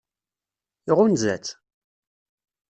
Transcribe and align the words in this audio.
Iɣunza-tt? 0.89 1.53